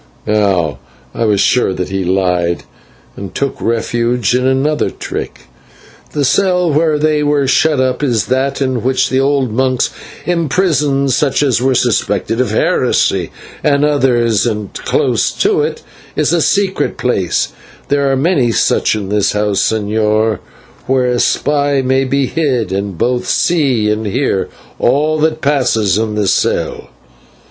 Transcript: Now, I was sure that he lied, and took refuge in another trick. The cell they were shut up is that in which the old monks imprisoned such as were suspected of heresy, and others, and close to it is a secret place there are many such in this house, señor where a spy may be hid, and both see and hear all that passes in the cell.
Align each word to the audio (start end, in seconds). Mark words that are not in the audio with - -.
Now, 0.25 0.79
I 1.13 1.25
was 1.25 1.39
sure 1.41 1.73
that 1.73 1.89
he 1.89 2.03
lied, 2.03 2.63
and 3.15 3.35
took 3.35 3.61
refuge 3.61 4.33
in 4.33 4.47
another 4.47 4.89
trick. 4.89 5.41
The 6.13 6.25
cell 6.25 6.71
they 6.97 7.21
were 7.21 7.45
shut 7.47 7.79
up 7.79 8.01
is 8.01 8.25
that 8.25 8.63
in 8.63 8.81
which 8.81 9.09
the 9.09 9.19
old 9.19 9.51
monks 9.53 9.91
imprisoned 10.25 11.11
such 11.11 11.43
as 11.43 11.61
were 11.61 11.75
suspected 11.75 12.41
of 12.41 12.49
heresy, 12.49 13.29
and 13.63 13.85
others, 13.85 14.47
and 14.47 14.73
close 14.73 15.29
to 15.33 15.61
it 15.61 15.83
is 16.15 16.33
a 16.33 16.41
secret 16.41 16.97
place 16.97 17.49
there 17.89 18.11
are 18.11 18.15
many 18.17 18.51
such 18.51 18.95
in 18.95 19.09
this 19.09 19.33
house, 19.33 19.61
señor 19.71 20.39
where 20.87 21.11
a 21.11 21.19
spy 21.19 21.83
may 21.83 22.05
be 22.05 22.25
hid, 22.25 22.71
and 22.71 22.97
both 22.97 23.27
see 23.27 23.87
and 23.91 24.07
hear 24.07 24.49
all 24.79 25.19
that 25.19 25.41
passes 25.41 25.99
in 25.99 26.15
the 26.15 26.27
cell. 26.27 26.89